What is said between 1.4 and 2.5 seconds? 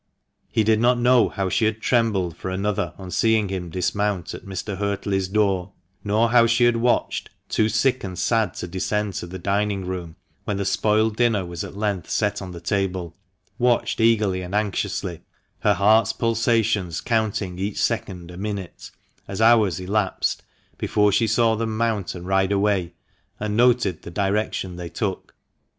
she had trembled for